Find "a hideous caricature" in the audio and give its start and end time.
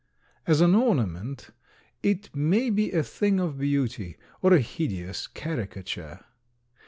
4.51-6.21